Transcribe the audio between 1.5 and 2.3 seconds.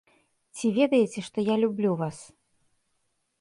я люблю вас?